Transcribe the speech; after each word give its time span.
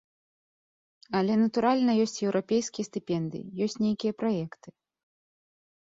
Але, 1.19 1.33
натуральна, 1.43 1.91
ёсць 2.05 2.17
еўрапейскія 2.27 2.89
стыпендыі, 2.89 3.47
ёсць 3.67 3.79
нейкія 3.85 4.13
праекты. 4.23 4.69